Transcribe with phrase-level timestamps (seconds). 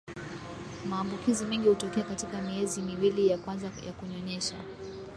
[0.85, 4.55] Maambukizi mengi hutokea katika miezi miwili ya kwanza ya kunyonyesha